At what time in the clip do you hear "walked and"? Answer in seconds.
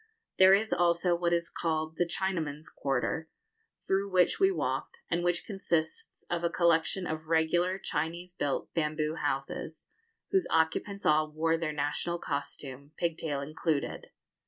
4.49-5.23